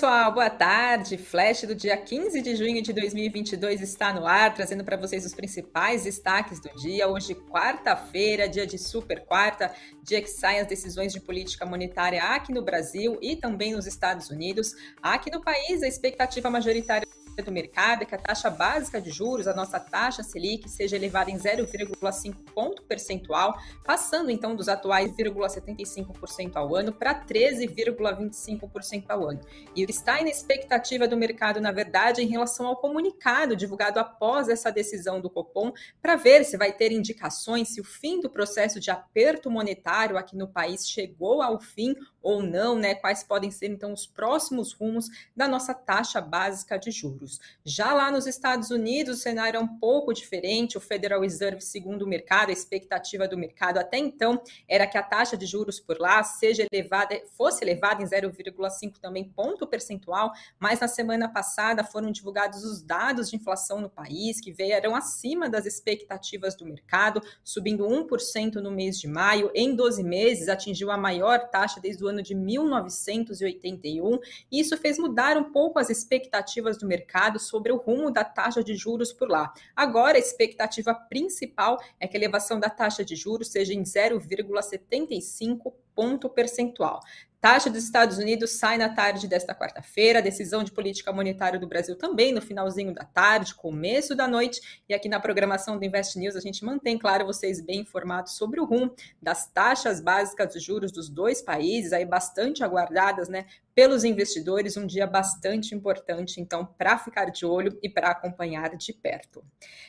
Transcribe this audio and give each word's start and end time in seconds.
pessoal, 0.00 0.32
boa 0.32 0.48
tarde. 0.48 1.18
Flash 1.18 1.64
do 1.64 1.74
dia 1.74 1.94
15 1.94 2.40
de 2.40 2.56
junho 2.56 2.80
de 2.80 2.90
2022 2.90 3.82
está 3.82 4.14
no 4.14 4.26
ar, 4.26 4.54
trazendo 4.54 4.82
para 4.82 4.96
vocês 4.96 5.26
os 5.26 5.34
principais 5.34 6.04
destaques 6.04 6.58
do 6.58 6.70
dia. 6.80 7.06
Hoje, 7.06 7.34
quarta-feira, 7.34 8.48
dia 8.48 8.66
de 8.66 8.78
super 8.78 9.26
quarta, 9.26 9.70
dia 10.02 10.22
que 10.22 10.30
saem 10.30 10.60
as 10.60 10.66
decisões 10.66 11.12
de 11.12 11.20
política 11.20 11.66
monetária 11.66 12.22
aqui 12.22 12.50
no 12.50 12.62
Brasil 12.62 13.18
e 13.20 13.36
também 13.36 13.74
nos 13.74 13.86
Estados 13.86 14.30
Unidos. 14.30 14.74
Aqui 15.02 15.30
no 15.30 15.42
país, 15.42 15.82
a 15.82 15.86
expectativa 15.86 16.48
majoritária 16.48 17.06
do 17.42 17.52
mercado 17.52 18.02
é 18.02 18.06
que 18.06 18.14
a 18.14 18.18
taxa 18.18 18.50
básica 18.50 19.00
de 19.00 19.10
juros, 19.10 19.46
a 19.46 19.54
nossa 19.54 19.78
taxa 19.80 20.22
Selic, 20.22 20.68
seja 20.68 20.96
elevada 20.96 21.30
em 21.30 21.36
0,5 21.36 22.34
ponto 22.54 22.82
percentual, 22.82 23.58
passando 23.84 24.30
então 24.30 24.54
dos 24.54 24.68
atuais 24.68 25.10
0,75% 25.12 26.56
ao 26.56 26.74
ano 26.74 26.92
para 26.92 27.14
13,25% 27.14 29.04
ao 29.08 29.28
ano. 29.28 29.40
E 29.74 29.82
está 29.84 30.20
na 30.22 30.28
expectativa 30.28 31.06
do 31.08 31.16
mercado, 31.16 31.60
na 31.60 31.72
verdade, 31.72 32.20
é 32.20 32.24
em 32.24 32.28
relação 32.28 32.66
ao 32.66 32.76
comunicado 32.76 33.56
divulgado 33.56 33.98
após 33.98 34.48
essa 34.48 34.70
decisão 34.70 35.20
do 35.20 35.30
Copom, 35.30 35.72
para 36.00 36.16
ver 36.16 36.44
se 36.44 36.56
vai 36.56 36.72
ter 36.72 36.92
indicações 36.92 37.68
se 37.68 37.80
o 37.80 37.84
fim 37.84 38.20
do 38.20 38.30
processo 38.30 38.80
de 38.80 38.90
aperto 38.90 39.50
monetário 39.50 40.16
aqui 40.16 40.36
no 40.36 40.48
país 40.48 40.88
chegou 40.88 41.42
ao 41.42 41.60
fim 41.60 41.94
ou 42.22 42.42
não, 42.42 42.76
né? 42.76 42.94
Quais 42.94 43.22
podem 43.22 43.50
ser 43.50 43.68
então 43.68 43.92
os 43.92 44.06
próximos 44.06 44.72
rumos 44.72 45.08
da 45.34 45.48
nossa 45.48 45.72
taxa 45.74 46.20
básica 46.20 46.78
de 46.78 46.90
juros. 46.90 47.40
Já 47.64 47.92
lá 47.92 48.10
nos 48.10 48.26
Estados 48.26 48.70
Unidos, 48.70 49.18
o 49.18 49.22
cenário 49.22 49.58
é 49.58 49.60
um 49.60 49.78
pouco 49.78 50.12
diferente. 50.12 50.76
O 50.76 50.80
Federal 50.80 51.20
Reserve, 51.20 51.60
segundo 51.60 52.02
o 52.02 52.08
mercado, 52.08 52.50
a 52.50 52.52
expectativa 52.52 53.26
do 53.26 53.38
mercado 53.38 53.78
até 53.78 53.98
então 53.98 54.42
era 54.68 54.86
que 54.86 54.98
a 54.98 55.02
taxa 55.02 55.36
de 55.36 55.46
juros 55.46 55.80
por 55.80 55.98
lá 55.98 56.22
seja 56.22 56.66
elevada, 56.70 57.20
fosse 57.36 57.64
elevada 57.64 58.02
em 58.02 58.06
0,5 58.06 58.98
também 59.00 59.24
ponto 59.24 59.66
percentual, 59.66 60.32
mas 60.58 60.80
na 60.80 60.88
semana 60.88 61.28
passada 61.28 61.84
foram 61.84 62.10
divulgados 62.10 62.64
os 62.64 62.82
dados 62.82 63.30
de 63.30 63.36
inflação 63.36 63.80
no 63.80 63.88
país 63.88 64.40
que 64.40 64.52
vieram 64.52 64.94
acima 64.94 65.48
das 65.48 65.66
expectativas 65.66 66.54
do 66.54 66.64
mercado, 66.64 67.22
subindo 67.42 67.86
1% 67.86 68.56
no 68.56 68.70
mês 68.70 68.98
de 68.98 69.08
maio, 69.08 69.50
em 69.54 69.74
12 69.74 70.02
meses 70.02 70.48
atingiu 70.48 70.90
a 70.90 70.96
maior 70.96 71.48
taxa 71.50 71.80
desde 71.80 72.04
o 72.04 72.08
ano 72.10 72.22
de 72.22 72.34
1981, 72.34 74.18
e 74.50 74.60
isso 74.60 74.76
fez 74.76 74.98
mudar 74.98 75.36
um 75.36 75.50
pouco 75.50 75.78
as 75.78 75.90
expectativas 75.90 76.76
do 76.76 76.86
mercado 76.86 77.38
sobre 77.38 77.72
o 77.72 77.76
rumo 77.76 78.10
da 78.10 78.22
taxa 78.24 78.62
de 78.62 78.74
juros 78.74 79.12
por 79.12 79.28
lá. 79.28 79.52
Agora, 79.74 80.16
a 80.16 80.20
expectativa 80.20 80.94
principal 80.94 81.78
é 81.98 82.06
que 82.06 82.16
a 82.16 82.20
elevação 82.20 82.60
da 82.60 82.68
taxa 82.68 83.04
de 83.04 83.16
juros 83.16 83.48
seja 83.48 83.72
em 83.72 83.82
0,75 83.82 85.72
ponto 85.94 86.28
percentual. 86.30 87.00
Taxa 87.40 87.70
dos 87.70 87.82
Estados 87.84 88.18
Unidos 88.18 88.58
sai 88.58 88.76
na 88.76 88.90
tarde 88.90 89.26
desta 89.26 89.54
quarta-feira, 89.54 90.20
decisão 90.20 90.62
de 90.62 90.70
política 90.70 91.10
monetária 91.10 91.58
do 91.58 91.66
Brasil 91.66 91.96
também 91.96 92.34
no 92.34 92.42
finalzinho 92.42 92.92
da 92.92 93.02
tarde, 93.02 93.54
começo 93.54 94.14
da 94.14 94.28
noite, 94.28 94.82
e 94.86 94.92
aqui 94.92 95.08
na 95.08 95.18
programação 95.18 95.78
do 95.78 95.84
Invest 95.84 96.18
News 96.18 96.36
a 96.36 96.40
gente 96.40 96.62
mantém, 96.62 96.98
claro, 96.98 97.24
vocês 97.24 97.58
bem 97.62 97.80
informados 97.80 98.34
sobre 98.34 98.60
o 98.60 98.66
rumo 98.66 98.94
das 99.22 99.46
taxas 99.46 100.02
básicas 100.02 100.52
de 100.52 100.60
juros 100.60 100.92
dos 100.92 101.08
dois 101.08 101.40
países, 101.40 101.94
aí 101.94 102.04
bastante 102.04 102.62
aguardadas, 102.62 103.30
né, 103.30 103.46
pelos 103.74 104.04
investidores, 104.04 104.76
um 104.76 104.86
dia 104.86 105.06
bastante 105.06 105.74
importante, 105.74 106.40
então, 106.40 106.66
para 106.76 106.98
ficar 106.98 107.30
de 107.30 107.46
olho 107.46 107.78
e 107.82 107.88
para 107.88 108.10
acompanhar 108.10 108.76
de 108.76 108.92
perto. 108.92 109.42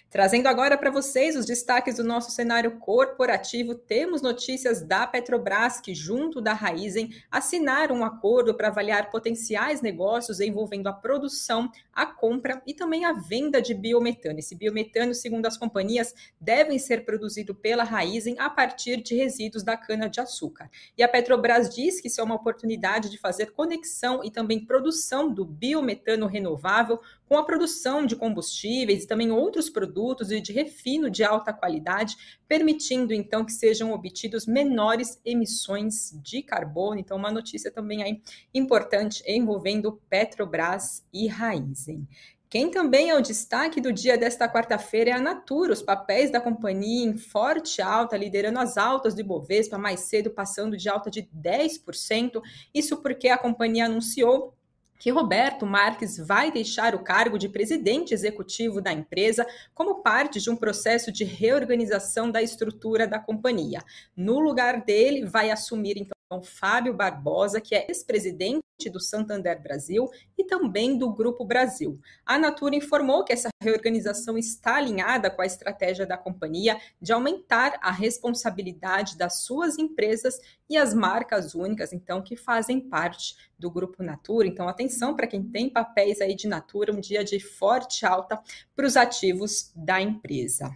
Trazendo 0.09 0.47
agora 0.47 0.77
para 0.77 0.91
vocês 0.91 1.35
os 1.35 1.45
destaques 1.45 1.95
do 1.95 2.03
nosso 2.03 2.31
cenário 2.31 2.79
corporativo, 2.79 3.75
temos 3.75 4.21
notícias 4.21 4.81
da 4.81 5.05
Petrobras, 5.07 5.81
que 5.81 5.93
junto 5.93 6.39
da 6.39 6.53
Raizen 6.53 7.09
assinaram 7.41 7.97
um 7.97 8.05
acordo 8.05 8.53
para 8.53 8.67
avaliar 8.67 9.09
potenciais 9.09 9.81
negócios 9.81 10.39
envolvendo 10.39 10.87
a 10.87 10.93
produção, 10.93 11.69
a 11.91 12.05
compra 12.05 12.61
e 12.67 12.73
também 12.73 13.03
a 13.03 13.13
venda 13.13 13.59
de 13.59 13.73
biometano. 13.73 14.37
Esse 14.37 14.55
biometano, 14.55 15.13
segundo 15.15 15.47
as 15.47 15.57
companhias, 15.57 16.13
devem 16.39 16.77
ser 16.77 17.03
produzido 17.03 17.55
pela 17.55 17.83
Raizen 17.83 18.35
a 18.39 18.49
partir 18.49 19.01
de 19.01 19.15
resíduos 19.15 19.63
da 19.63 19.75
cana-de-açúcar. 19.75 20.69
E 20.95 21.01
a 21.01 21.07
Petrobras 21.07 21.73
diz 21.73 21.99
que 21.99 22.07
isso 22.07 22.21
é 22.21 22.23
uma 22.23 22.35
oportunidade 22.35 23.09
de 23.09 23.17
fazer 23.17 23.51
conexão 23.51 24.23
e 24.23 24.29
também 24.29 24.63
produção 24.63 25.33
do 25.33 25.43
biometano 25.43 26.27
renovável 26.27 26.99
com 27.27 27.37
a 27.37 27.45
produção 27.45 28.05
de 28.05 28.15
combustíveis 28.15 29.03
e 29.03 29.07
também 29.07 29.31
outros 29.31 29.69
produtos 29.69 30.31
e 30.31 30.41
de 30.41 30.51
refino 30.51 31.09
de 31.09 31.23
alta 31.23 31.53
qualidade, 31.53 32.17
permitindo 32.45 33.13
então 33.13 33.45
que 33.45 33.53
sejam 33.53 33.93
obtidos 33.93 34.45
menores 34.45 35.17
emissões 35.23 36.11
de 36.21 36.43
carbono. 36.43 36.99
Então, 36.99 37.15
uma 37.15 37.30
notícia 37.31 37.71
também 37.71 38.03
aí 38.03 38.21
importante 38.53 39.23
envolvendo 39.25 40.01
Petrobras 40.09 41.05
e 41.13 41.27
Raizen. 41.27 42.07
Quem 42.51 42.69
também 42.69 43.09
é 43.09 43.15
o 43.15 43.21
destaque 43.21 43.79
do 43.79 43.93
dia 43.93 44.17
desta 44.17 44.45
quarta-feira 44.45 45.11
é 45.11 45.13
a 45.13 45.21
Natura, 45.21 45.71
os 45.71 45.81
papéis 45.81 46.29
da 46.29 46.41
companhia 46.41 47.05
em 47.05 47.17
forte 47.17 47.81
alta, 47.81 48.17
liderando 48.17 48.59
as 48.59 48.77
altas 48.77 49.13
do 49.13 49.21
Ibovespa, 49.21 49.77
mais 49.77 50.01
cedo 50.01 50.29
passando 50.29 50.75
de 50.75 50.89
alta 50.89 51.09
de 51.09 51.29
10%. 51.33 52.41
Isso 52.73 52.97
porque 52.97 53.29
a 53.29 53.37
companhia 53.37 53.85
anunciou 53.85 54.53
que 54.99 55.09
Roberto 55.09 55.65
Marques 55.65 56.17
vai 56.17 56.51
deixar 56.51 56.93
o 56.93 57.03
cargo 57.03 57.39
de 57.39 57.47
presidente 57.47 58.13
executivo 58.13 58.81
da 58.81 58.91
empresa 58.91 59.47
como 59.73 60.03
parte 60.03 60.41
de 60.41 60.49
um 60.49 60.55
processo 60.57 61.09
de 61.09 61.23
reorganização 61.23 62.29
da 62.29 62.41
estrutura 62.41 63.07
da 63.07 63.17
companhia. 63.17 63.81
No 64.13 64.39
lugar 64.39 64.83
dele, 64.83 65.25
vai 65.25 65.49
assumir 65.49 65.97
então 65.97 66.20
Fábio 66.39 66.93
Barbosa, 66.93 67.59
que 67.59 67.73
é 67.73 67.87
ex-presidente 67.87 68.61
do 68.91 68.99
Santander 68.99 69.61
Brasil 69.61 70.07
e 70.37 70.43
também 70.43 70.97
do 70.97 71.11
Grupo 71.11 71.43
Brasil. 71.43 71.99
A 72.23 72.37
Natura 72.37 72.75
informou 72.75 73.23
que 73.23 73.33
essa 73.33 73.49
reorganização 73.61 74.37
está 74.37 74.75
alinhada 74.75 75.29
com 75.29 75.41
a 75.41 75.45
estratégia 75.45 76.05
da 76.05 76.17
companhia 76.17 76.79
de 77.01 77.11
aumentar 77.11 77.79
a 77.81 77.91
responsabilidade 77.91 79.17
das 79.17 79.43
suas 79.43 79.77
empresas 79.77 80.39
e 80.69 80.77
as 80.77 80.93
marcas 80.93 81.53
únicas, 81.53 81.91
então, 81.91 82.21
que 82.21 82.35
fazem 82.35 82.79
parte 82.79 83.35
do 83.59 83.69
Grupo 83.69 84.01
Natura. 84.01 84.47
Então, 84.47 84.67
atenção 84.67 85.15
para 85.15 85.27
quem 85.27 85.43
tem 85.43 85.69
papéis 85.69 86.21
aí 86.21 86.33
de 86.33 86.47
Natura, 86.47 86.93
um 86.93 86.99
dia 86.99 87.23
de 87.23 87.39
forte 87.39 88.05
alta 88.05 88.41
para 88.75 88.85
os 88.85 88.95
ativos 88.95 89.71
da 89.75 90.01
empresa. 90.01 90.71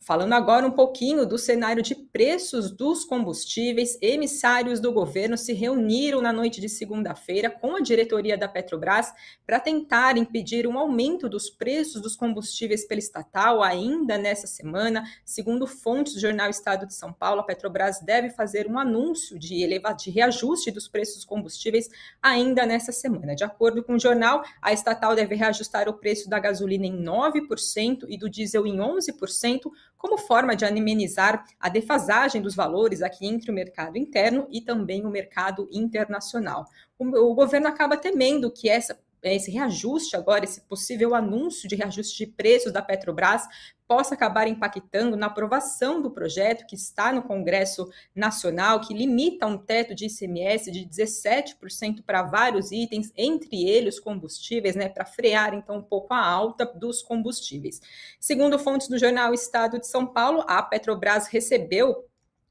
Falando 0.00 0.32
agora 0.32 0.66
um 0.66 0.70
pouquinho 0.70 1.26
do 1.26 1.38
cenário 1.38 1.82
de 1.82 1.94
preços 1.94 2.70
dos 2.70 3.04
combustíveis, 3.04 3.98
emissários 4.00 4.80
do 4.80 4.92
governo 4.96 5.36
se 5.36 5.52
reuniram 5.52 6.22
na 6.22 6.32
noite 6.32 6.58
de 6.58 6.70
segunda-feira 6.70 7.50
com 7.50 7.76
a 7.76 7.80
diretoria 7.80 8.38
da 8.38 8.48
Petrobras 8.48 9.12
para 9.46 9.60
tentar 9.60 10.16
impedir 10.16 10.66
um 10.66 10.78
aumento 10.78 11.28
dos 11.28 11.50
preços 11.50 12.00
dos 12.00 12.16
combustíveis 12.16 12.86
pela 12.86 12.98
estatal 12.98 13.62
ainda 13.62 14.16
nessa 14.16 14.46
semana. 14.46 15.04
Segundo 15.22 15.66
fontes 15.66 16.14
do 16.14 16.20
jornal 16.20 16.48
Estado 16.48 16.86
de 16.86 16.94
São 16.94 17.12
Paulo, 17.12 17.42
a 17.42 17.44
Petrobras 17.44 18.00
deve 18.00 18.30
fazer 18.30 18.66
um 18.66 18.78
anúncio 18.78 19.38
de, 19.38 19.62
eleva 19.62 19.92
de 19.92 20.10
reajuste 20.10 20.70
dos 20.70 20.88
preços 20.88 21.16
dos 21.16 21.24
combustíveis 21.26 21.90
ainda 22.22 22.64
nessa 22.64 22.90
semana. 22.90 23.36
De 23.36 23.44
acordo 23.44 23.84
com 23.84 23.96
o 23.96 24.00
jornal, 24.00 24.42
a 24.62 24.72
estatal 24.72 25.14
deve 25.14 25.34
reajustar 25.34 25.90
o 25.90 25.94
preço 25.94 26.30
da 26.30 26.38
gasolina 26.38 26.86
em 26.86 27.04
9% 27.04 28.06
e 28.08 28.16
do 28.16 28.30
diesel 28.30 28.66
em 28.66 28.78
11%, 28.78 29.70
como 29.98 30.16
forma 30.16 30.56
de 30.56 30.64
amenizar 30.64 31.44
a 31.60 31.68
defasagem 31.68 32.40
dos 32.40 32.54
valores 32.54 33.02
aqui 33.02 33.26
entre 33.26 33.50
o 33.50 33.54
mercado 33.54 33.98
interno 33.98 34.46
e 34.50 34.60
também 34.60 34.85
o 35.04 35.10
mercado 35.10 35.68
internacional. 35.72 36.66
O, 36.98 37.30
o 37.30 37.34
governo 37.34 37.68
acaba 37.68 37.96
temendo 37.96 38.50
que 38.50 38.68
essa 38.68 38.98
esse 39.22 39.50
reajuste 39.50 40.16
agora, 40.16 40.44
esse 40.44 40.60
possível 40.62 41.14
anúncio 41.14 41.68
de 41.68 41.74
reajuste 41.74 42.24
de 42.24 42.30
preços 42.30 42.72
da 42.72 42.82
Petrobras 42.82 43.42
possa 43.86 44.14
acabar 44.14 44.48
impactando 44.48 45.16
na 45.16 45.26
aprovação 45.26 46.02
do 46.02 46.10
projeto 46.10 46.66
que 46.66 46.74
está 46.74 47.12
no 47.12 47.22
Congresso 47.22 47.88
Nacional, 48.14 48.80
que 48.80 48.92
limita 48.92 49.46
um 49.46 49.56
teto 49.56 49.94
de 49.94 50.06
ICMS 50.06 50.70
de 50.72 50.84
17% 50.86 52.02
para 52.04 52.24
vários 52.24 52.72
itens, 52.72 53.12
entre 53.16 53.68
eles 53.68 54.00
combustíveis, 54.00 54.74
né, 54.74 54.88
para 54.88 55.04
frear 55.04 55.54
então 55.54 55.76
um 55.76 55.82
pouco 55.82 56.12
a 56.12 56.24
alta 56.24 56.66
dos 56.66 57.00
combustíveis. 57.00 57.80
Segundo 58.18 58.58
fontes 58.58 58.88
do 58.88 58.98
jornal 58.98 59.32
Estado 59.32 59.78
de 59.78 59.86
São 59.86 60.04
Paulo, 60.04 60.44
a 60.48 60.62
Petrobras 60.62 61.28
recebeu 61.28 62.04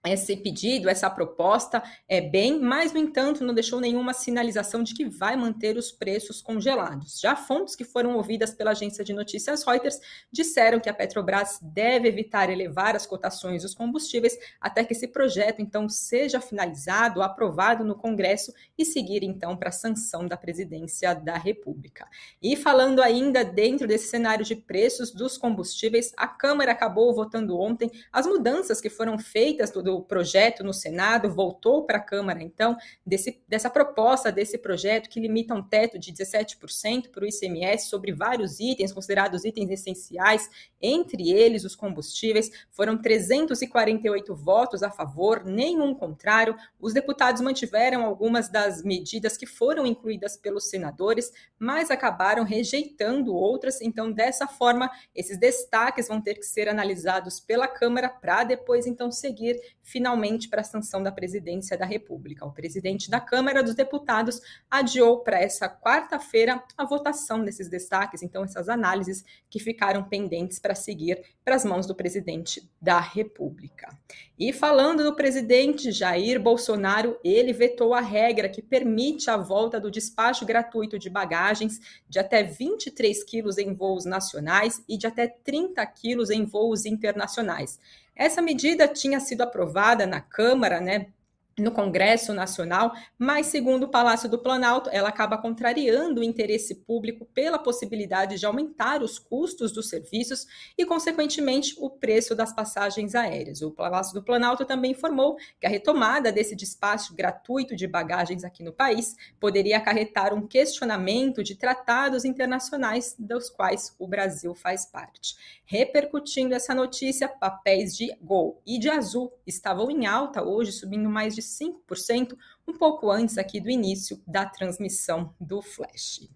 esse 0.07 0.35
pedido, 0.37 0.89
essa 0.89 1.09
proposta 1.09 1.81
é 2.07 2.21
bem, 2.21 2.59
mas, 2.59 2.93
no 2.93 2.99
entanto, 2.99 3.43
não 3.43 3.53
deixou 3.53 3.79
nenhuma 3.79 4.13
sinalização 4.13 4.83
de 4.83 4.93
que 4.93 5.05
vai 5.05 5.35
manter 5.35 5.77
os 5.77 5.91
preços 5.91 6.41
congelados. 6.41 7.19
Já 7.19 7.35
fontes 7.35 7.75
que 7.75 7.83
foram 7.83 8.15
ouvidas 8.15 8.53
pela 8.53 8.71
agência 8.71 9.03
de 9.03 9.13
notícias 9.13 9.63
Reuters 9.63 9.99
disseram 10.31 10.79
que 10.79 10.89
a 10.89 10.93
Petrobras 10.93 11.59
deve 11.61 12.07
evitar 12.07 12.49
elevar 12.49 12.95
as 12.95 13.05
cotações 13.05 13.63
dos 13.63 13.73
combustíveis 13.73 14.37
até 14.59 14.83
que 14.83 14.93
esse 14.93 15.07
projeto, 15.07 15.61
então, 15.61 15.87
seja 15.89 16.39
finalizado, 16.39 17.21
aprovado 17.21 17.83
no 17.83 17.95
Congresso 17.95 18.53
e 18.77 18.85
seguir, 18.85 19.23
então, 19.23 19.55
para 19.55 19.69
a 19.69 19.71
sanção 19.71 20.27
da 20.27 20.37
presidência 20.37 21.13
da 21.13 21.37
República. 21.37 22.07
E 22.41 22.55
falando 22.55 23.01
ainda 23.01 23.43
dentro 23.43 23.87
desse 23.87 24.07
cenário 24.07 24.45
de 24.45 24.55
preços 24.55 25.11
dos 25.11 25.37
combustíveis, 25.37 26.13
a 26.17 26.27
Câmara 26.27 26.71
acabou 26.71 27.13
votando 27.13 27.57
ontem 27.59 27.91
as 28.11 28.25
mudanças 28.25 28.81
que 28.81 28.89
foram 28.89 29.17
feitas 29.17 29.71
do 29.71 29.81
projeto 30.01 30.63
no 30.63 30.73
Senado, 30.73 31.29
voltou 31.29 31.85
para 31.85 31.97
a 31.97 32.01
Câmara, 32.01 32.41
então, 32.41 32.77
desse, 33.05 33.41
dessa 33.47 33.69
proposta 33.69 34.31
desse 34.31 34.57
projeto 34.57 35.09
que 35.09 35.19
limita 35.19 35.53
um 35.53 35.63
teto 35.63 35.97
de 35.97 36.11
17% 36.11 37.09
para 37.09 37.23
o 37.23 37.27
ICMS 37.27 37.87
sobre 37.87 38.11
vários 38.11 38.59
itens 38.59 38.91
considerados 38.91 39.45
itens 39.45 39.69
essenciais, 39.69 40.49
entre 40.81 41.31
eles 41.31 41.63
os 41.63 41.75
combustíveis. 41.75 42.49
Foram 42.71 42.97
348 42.97 44.35
votos 44.35 44.83
a 44.83 44.91
favor, 44.91 45.43
nenhum 45.43 45.93
contrário. 45.93 46.55
Os 46.79 46.93
deputados 46.93 47.41
mantiveram 47.41 48.05
algumas 48.05 48.49
das 48.49 48.83
medidas 48.83 49.37
que 49.37 49.45
foram 49.45 49.85
incluídas 49.85 50.37
pelos 50.37 50.69
senadores, 50.69 51.31
mas 51.57 51.89
acabaram 51.89 52.43
rejeitando 52.43 53.35
outras. 53.35 53.81
Então, 53.81 54.11
dessa 54.11 54.47
forma, 54.47 54.89
esses 55.13 55.37
destaques 55.37 56.07
vão 56.07 56.21
ter 56.21 56.35
que 56.35 56.45
ser 56.45 56.67
analisados 56.67 57.39
pela 57.39 57.67
Câmara 57.67 58.09
para 58.09 58.43
depois, 58.43 58.85
então, 58.85 59.11
seguir 59.11 59.59
finalmente 59.85 60.49
para 60.49 60.61
a 60.61 60.63
sanção 60.63 61.01
da 61.01 61.11
presidência 61.11 61.77
da 61.77 61.85
República. 61.85 62.43
O 62.43 62.51
presidente 62.51 63.09
da 63.09 63.19
Câmara 63.19 63.63
dos 63.63 63.75
Deputados 63.75 64.41
adiou 64.69 65.19
para 65.19 65.39
essa 65.39 65.69
quarta-feira 65.69 66.61
a 66.75 66.83
votação 66.83 67.45
desses 67.45 67.69
destaques, 67.69 68.23
então, 68.23 68.43
essas 68.43 68.67
análises 68.67 69.23
que 69.47 69.59
ficaram 69.59 70.03
pendentes 70.03 70.57
para 70.57 70.73
seguir 70.73 71.23
para 71.43 71.55
as 71.55 71.63
mãos 71.63 71.85
do 71.85 71.93
presidente 71.93 72.67
da 72.81 72.99
República. 72.99 73.95
E 74.37 74.51
falando 74.51 75.03
do 75.03 75.15
presidente 75.15 75.91
Jair 75.91 76.41
Bolsonaro, 76.41 77.19
ele 77.23 77.53
vetou 77.53 77.93
a 77.93 78.01
regra 78.01 78.49
que 78.49 78.63
permite 78.63 79.29
a 79.29 79.37
volta 79.37 79.79
do 79.79 79.91
despacho 79.91 80.45
gratuito 80.47 80.97
de 80.97 81.11
bagagens 81.11 81.79
de 82.09 82.17
até 82.17 82.41
23 82.41 83.23
quilos 83.23 83.59
em 83.59 83.75
voos 83.75 84.03
nacionais 84.03 84.83
e 84.89 84.97
de 84.97 85.05
até 85.05 85.27
30 85.27 85.85
quilos 85.85 86.31
em 86.31 86.43
voos 86.43 86.85
internacionais. 86.85 87.79
Essa 88.15 88.41
medida 88.41 88.87
tinha 88.87 89.19
sido 89.19 89.41
aprovada 89.41 90.05
na 90.07 90.21
Câmara, 90.21 90.79
né, 90.79 91.07
no 91.57 91.71
Congresso 91.71 92.33
Nacional, 92.33 92.93
mas, 93.17 93.47
segundo 93.47 93.83
o 93.83 93.89
Palácio 93.89 94.29
do 94.29 94.37
Planalto, 94.37 94.89
ela 94.91 95.07
acaba 95.07 95.37
contrariando 95.37 96.19
o 96.19 96.23
interesse 96.23 96.75
público 96.75 97.25
pela 97.25 97.57
possibilidade 97.57 98.37
de 98.37 98.45
aumentar 98.45 99.01
os 99.01 99.17
custos 99.17 99.71
dos 99.71 99.87
serviços 99.87 100.45
e, 100.77 100.85
consequentemente, 100.85 101.75
o 101.79 101.89
preço 101.89 102.35
das 102.35 102.53
passagens 102.53 103.15
aéreas. 103.15 103.61
O 103.61 103.71
Palácio 103.71 104.13
do 104.13 104.23
Planalto 104.23 104.65
também 104.65 104.91
informou 104.91 105.37
que 105.59 105.65
a 105.65 105.69
retomada 105.69 106.31
desse 106.31 106.55
despacho 106.55 107.15
gratuito 107.15 107.75
de 107.75 107.87
bagagens 107.87 108.43
aqui 108.43 108.61
no 108.61 108.73
país 108.73 109.15
poderia 109.39 109.77
acarretar 109.77 110.33
um 110.33 110.45
questionamento 110.45 111.41
de 111.41 111.55
tratados 111.55 112.25
internacionais 112.25 113.15
dos 113.17 113.49
quais 113.49 113.95
o 113.97 114.07
Brasil 114.07 114.53
faz 114.53 114.85
parte. 114.85 115.35
Repercutindo 115.65 116.53
essa 116.53 116.75
notícia, 116.75 117.27
papéis 117.27 117.95
de 117.95 118.13
Gol 118.21 118.61
e 118.65 118.77
de 118.77 118.89
Azul 118.89 119.31
estavam 119.47 119.89
em 119.89 120.05
alta 120.05 120.43
hoje, 120.43 120.71
subindo 120.71 121.09
mais 121.09 121.33
de 121.33 121.44
5%, 121.45 122.35
um 122.67 122.73
pouco 122.73 123.09
antes 123.11 123.37
aqui 123.37 123.59
do 123.59 123.69
início 123.69 124.21
da 124.27 124.45
transmissão 124.45 125.33
do 125.39 125.61
Flash. 125.61 126.27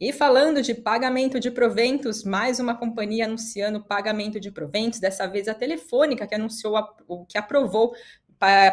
E 0.00 0.12
falando 0.12 0.60
de 0.60 0.74
pagamento 0.74 1.38
de 1.38 1.48
proventos, 1.48 2.24
mais 2.24 2.58
uma 2.58 2.76
companhia 2.76 3.24
anunciando 3.24 3.84
pagamento 3.84 4.40
de 4.40 4.50
proventos, 4.50 4.98
dessa 4.98 5.28
vez 5.28 5.46
a 5.46 5.54
Telefônica, 5.54 6.26
que 6.26 6.34
anunciou, 6.34 6.74
que 7.28 7.38
aprovou 7.38 7.94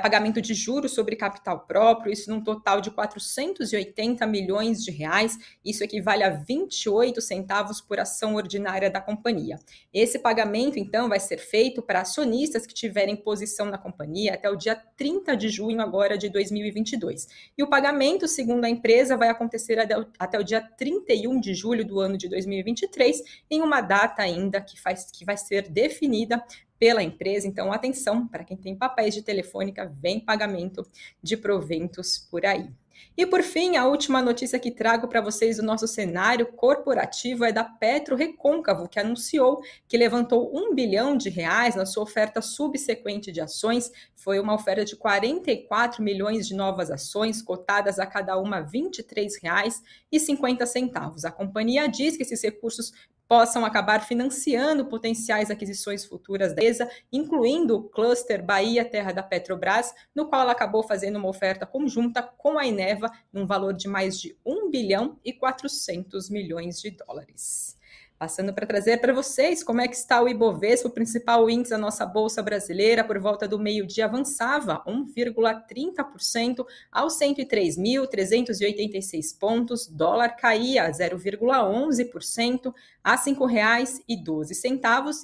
pagamento 0.02 0.42
de 0.42 0.56
juros 0.56 0.94
sobre 0.94 1.16
capital 1.16 1.60
próprio, 1.60 2.12
isso 2.12 2.32
num 2.32 2.44
total 2.44 2.82
de 2.82 2.90
480 2.90 4.26
milhões 4.26 4.84
de 4.84 4.90
reais, 4.90 5.38
isso 5.64 5.84
equivale 5.84 6.24
a 6.24 6.30
28 6.30 7.22
centavos 7.22 7.80
por 7.80 8.00
ação 8.00 8.34
ordinária 8.34 8.90
da 8.90 9.00
companhia. 9.00 9.60
Esse 9.94 10.18
pagamento, 10.18 10.80
então, 10.80 11.08
vai 11.08 11.20
ser 11.20 11.38
feito 11.38 11.84
para 11.84 12.02
acionistas 12.02 12.66
que 12.66 12.74
tiverem 12.74 13.16
posição 13.16 13.68
na 13.68 13.78
companhia 13.78 14.34
até 14.34 14.50
o 14.50 14.56
dia 14.56 14.76
30 14.76 15.38
de 15.38 15.50
junho 15.50 15.82
agora 15.82 16.18
de 16.18 16.30
2022. 16.30 17.28
E 17.56 17.62
o 17.62 17.68
pagamento, 17.68 18.28
segundo 18.28 18.66
a 18.66 18.70
empresa, 18.70 19.16
vai 19.16 19.30
acontecer 19.30 19.78
até 20.18 20.40
o 20.40 20.44
dia 20.44 20.62
31 20.62 21.40
de 21.40 21.54
julho 21.54 21.86
do 21.86 22.00
ano 22.00 22.18
de 22.18 22.28
2023, 22.28 23.22
em 23.52 23.62
uma 23.62 23.82
data 23.82 24.24
ainda 24.24 24.60
que, 24.60 24.82
faz, 24.82 25.12
que 25.12 25.24
vai 25.24 25.38
ser 25.38 25.70
definida 25.70 26.44
pela 26.80 27.04
empresa. 27.04 27.48
Então, 27.48 27.72
atenção 27.72 28.28
para 28.28 28.44
quem 28.44 28.58
tem 28.58 28.76
papéis 28.76 29.14
de 29.14 29.22
telefônica, 29.22 29.94
vem 30.00 30.20
pagamento 30.20 30.88
de 31.22 31.36
proventos 31.36 32.18
por 32.18 32.46
aí. 32.46 32.70
E 33.18 33.26
por 33.26 33.42
fim, 33.44 33.76
a 33.76 33.86
última 33.86 34.22
notícia 34.22 34.60
que 34.60 34.72
trago 34.72 35.08
para 35.08 35.22
vocês 35.22 35.58
do 35.58 35.64
nosso 35.64 35.88
cenário 35.88 36.46
corporativo 36.48 37.44
é 37.44 37.52
da 37.52 37.66
Petro 37.66 38.16
Recôncavo, 38.16 38.88
que 38.88 39.00
anunciou 39.00 39.62
que 39.88 39.98
levantou 39.98 40.56
um 40.56 40.74
bilhão 40.74 41.18
de 41.18 41.30
reais 41.30 41.76
na 41.76 41.86
sua 41.86 42.04
oferta 42.04 42.42
subsequente 42.42 43.32
de 43.32 43.42
ações. 43.42 43.92
Foi 44.16 44.40
uma 44.40 44.54
oferta 44.54 44.86
de 44.86 44.96
44 44.96 46.02
milhões 46.02 46.48
de 46.48 46.56
novas 46.56 46.90
ações, 46.90 47.42
cotadas 47.42 48.00
a 48.00 48.06
cada 48.06 48.38
uma 48.38 48.60
R$ 48.60 48.68
23,50. 48.72 51.26
A 51.26 51.32
companhia 51.32 51.88
diz 51.88 52.16
que 52.16 52.24
esses 52.24 52.42
recursos 52.42 52.94
possam 53.30 53.64
acabar 53.64 54.02
financiando 54.02 54.88
potenciais 54.88 55.52
aquisições 55.52 56.04
futuras 56.04 56.56
da 56.56 56.64
empresa, 56.64 56.90
incluindo 57.14 57.78
o 57.78 57.84
cluster 57.84 58.44
Bahia 58.44 58.84
Terra 58.84 59.12
da 59.12 59.22
Petrobras, 59.22 59.94
no 60.16 60.28
qual 60.28 60.42
ela 60.42 60.52
acabou 60.52 60.82
fazendo 60.82 61.18
uma 61.18 61.30
oferta 61.30 61.66
conjunta 61.66 62.24
com 62.24 62.58
a 62.58 62.66
Eneva, 62.66 63.12
num 63.32 63.46
valor 63.46 63.74
de 63.74 63.88
mais 63.88 64.20
de 64.20 64.36
1 64.44 64.72
bilhão 64.72 65.20
e 65.24 65.32
400 65.32 66.28
milhões 66.32 66.82
de 66.82 66.90
dólares. 66.90 67.79
Passando 68.20 68.54
para 68.54 68.68
trazer 68.68 68.98
para 68.98 69.14
vocês 69.14 69.64
como 69.64 69.80
é 69.80 69.88
que 69.88 69.96
está 69.96 70.22
o 70.22 70.28
Ibovespa, 70.28 70.90
o 70.90 70.92
principal 70.92 71.50
índice 71.50 71.70
da 71.70 71.78
nossa 71.78 72.06
bolsa 72.06 72.44
brasileira, 72.44 73.02
por 73.02 73.18
volta 73.18 73.48
do 73.48 73.58
meio-dia 73.58 74.04
avançava 74.04 74.84
1,30% 74.86 76.66
aos 76.92 77.18
103.386 77.18 79.40
pontos, 79.40 79.88
dólar 79.88 80.36
caía 80.36 80.92
0,11% 80.92 82.74
a 83.02 83.16
R$ 83.16 83.22
5,12 83.22 84.04
e 84.06 84.22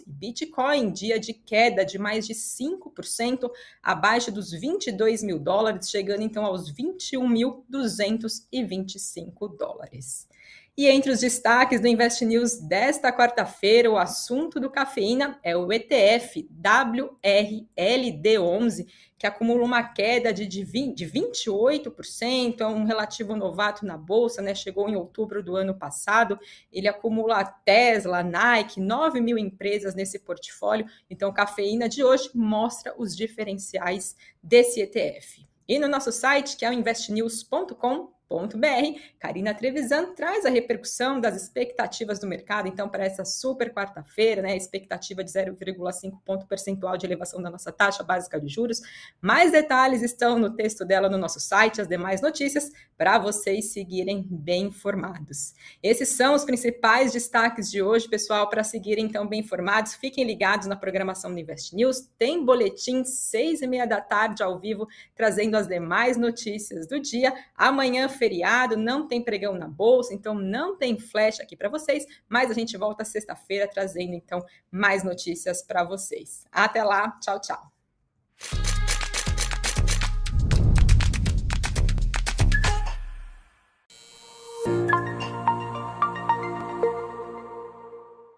Bitcoin 0.07 0.89
dia 0.89 1.19
de 1.19 1.33
queda 1.33 1.83
de 1.83 1.99
mais 1.99 2.25
de 2.25 2.33
5%, 2.33 3.51
abaixo 3.83 4.31
dos 4.31 4.51
22 4.51 5.21
mil 5.21 5.37
dólares, 5.37 5.89
chegando 5.89 6.21
então 6.21 6.45
aos 6.45 6.71
21.225 6.71 9.57
dólares. 9.57 10.29
E 10.77 10.89
entre 10.89 11.09
os 11.09 11.21
destaques 11.21 11.79
do 11.79 11.87
Invest 11.87 12.25
News 12.25 12.59
desta 12.59 13.09
quarta-feira, 13.09 13.89
o 13.89 13.97
assunto 13.97 14.59
do 14.59 14.69
cafeína 14.69 15.39
é 15.41 15.55
o 15.55 15.71
ETF 15.71 16.49
WRLD11, 16.61 18.85
que 19.17 19.25
acumula 19.25 19.63
uma 19.63 19.81
queda 19.83 20.33
de, 20.33 20.45
de, 20.45 20.65
20, 20.65 20.93
de 20.93 21.09
28%, 21.09 22.59
é 22.59 22.67
um 22.67 22.83
relativo 22.83 23.37
novato 23.37 23.85
na 23.85 23.97
bolsa, 23.97 24.41
né? 24.41 24.53
Chegou 24.53 24.89
em 24.89 24.97
outubro 24.97 25.41
do 25.41 25.55
ano 25.55 25.73
passado. 25.73 26.37
Ele 26.69 26.89
acumula 26.89 27.41
Tesla, 27.45 28.21
Nike, 28.21 28.81
9 28.81 29.21
mil 29.21 29.37
empresas 29.37 29.95
nesse 29.95 30.19
portfólio. 30.19 30.85
Então, 31.09 31.31
cafeína 31.31 31.87
de 31.87 32.03
hoje 32.03 32.29
mostra 32.35 32.93
os 32.97 33.15
diferenciais 33.15 34.13
desse 34.43 34.81
ETF. 34.81 35.47
E 35.69 35.79
no 35.79 35.87
nosso 35.87 36.11
site, 36.11 36.57
que 36.57 36.65
é 36.65 36.69
o 36.69 36.73
investnews.com, 36.73 38.13
br 38.29 38.99
Karina 39.19 39.53
Trevisan 39.53 40.13
traz 40.13 40.45
a 40.45 40.49
repercussão 40.49 41.19
das 41.19 41.35
expectativas 41.41 42.19
do 42.19 42.27
mercado, 42.27 42.67
então, 42.67 42.89
para 42.89 43.05
essa 43.05 43.23
super 43.23 43.73
quarta-feira, 43.73 44.41
né? 44.41 44.55
Expectativa 44.55 45.23
de 45.23 45.31
0,5 45.31 46.19
ponto 46.25 46.45
percentual 46.47 46.97
de 46.97 47.05
elevação 47.05 47.41
da 47.41 47.49
nossa 47.49 47.71
taxa 47.71 48.03
básica 48.03 48.39
de 48.39 48.47
juros. 48.47 48.81
Mais 49.21 49.51
detalhes 49.51 50.01
estão 50.01 50.39
no 50.39 50.55
texto 50.55 50.85
dela 50.85 51.09
no 51.09 51.17
nosso 51.17 51.39
site, 51.39 51.81
as 51.81 51.87
demais 51.87 52.21
notícias, 52.21 52.71
para 52.97 53.17
vocês 53.17 53.73
seguirem 53.73 54.25
bem 54.29 54.65
informados. 54.65 55.53
Esses 55.83 56.09
são 56.09 56.33
os 56.33 56.45
principais 56.45 57.11
destaques 57.11 57.69
de 57.69 57.81
hoje, 57.81 58.07
pessoal, 58.07 58.49
para 58.49 58.63
seguirem 58.63 59.05
então 59.05 59.27
bem 59.27 59.41
informados. 59.41 59.95
Fiquem 59.95 60.25
ligados 60.25 60.67
na 60.67 60.75
programação 60.75 61.33
do 61.33 61.39
Invest 61.39 61.75
News. 61.75 62.09
Tem 62.17 62.43
boletim 62.43 63.03
seis 63.03 63.61
e 63.61 63.67
meia 63.67 63.85
da 63.85 64.01
tarde 64.01 64.41
ao 64.41 64.59
vivo, 64.59 64.87
trazendo 65.13 65.55
as 65.55 65.67
demais 65.67 66.17
notícias 66.17 66.87
do 66.87 66.99
dia. 66.99 67.33
Amanhã 67.55 68.07
feriado, 68.15 68.77
não 68.77 69.07
tem 69.07 69.23
pregão 69.23 69.53
na 69.53 69.67
bolsa, 69.67 70.13
então 70.13 70.33
não 70.33 70.77
tem 70.77 70.97
flash 70.97 71.39
aqui 71.39 71.55
para 71.55 71.69
vocês, 71.69 72.05
mas 72.27 72.49
a 72.49 72.53
gente 72.53 72.77
volta 72.77 73.05
sexta-feira 73.05 73.67
trazendo 73.67 74.13
então 74.13 74.43
mais 74.71 75.03
notícias 75.03 75.61
para 75.61 75.83
vocês. 75.83 76.45
Até 76.51 76.83
lá, 76.83 77.11
tchau, 77.21 77.39
tchau. 77.39 77.74